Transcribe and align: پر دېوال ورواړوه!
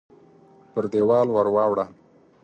پر 0.73 0.83
دېوال 0.91 1.27
ورواړوه! 1.31 1.85